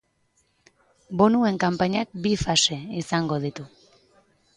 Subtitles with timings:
[1.19, 3.67] Bonuen kanpainak bi fase izango ditu.